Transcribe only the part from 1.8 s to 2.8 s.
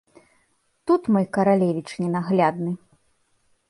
ненаглядны!